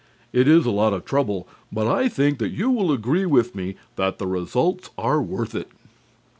It 0.33 0.47
is 0.47 0.65
a 0.65 0.71
lot 0.71 0.93
of 0.93 1.05
trouble, 1.05 1.47
but 1.71 1.85
I 1.85 2.09
think 2.09 2.39
that 2.39 2.49
you 2.49 2.71
will 2.71 2.91
agree 2.91 3.27
with 3.27 3.53
me 3.53 3.75
that 3.97 4.17
the 4.17 4.25
results 4.25 4.89
are 4.97 5.21
worth 5.21 5.53
it. 5.53 5.67